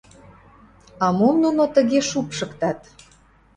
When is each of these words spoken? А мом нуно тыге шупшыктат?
А 1.03 1.07
мом 1.17 1.35
нуно 1.43 1.63
тыге 1.75 1.99
шупшыктат? 2.09 2.79